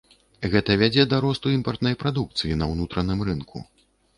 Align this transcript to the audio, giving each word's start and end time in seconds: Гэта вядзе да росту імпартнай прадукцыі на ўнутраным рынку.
Гэта 0.53 0.77
вядзе 0.81 1.03
да 1.11 1.19
росту 1.27 1.53
імпартнай 1.57 1.99
прадукцыі 2.01 2.59
на 2.63 2.71
ўнутраным 2.73 3.25
рынку. 3.29 3.67